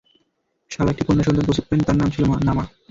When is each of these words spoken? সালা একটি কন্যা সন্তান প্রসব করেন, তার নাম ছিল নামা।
সালা 0.71 0.89
একটি 0.91 1.03
কন্যা 1.05 1.23
সন্তান 1.25 1.45
প্রসব 1.47 1.65
করেন, 1.67 1.81
তার 1.83 1.97
নাম 1.97 2.09
ছিল 2.11 2.23
নামা। 2.47 2.63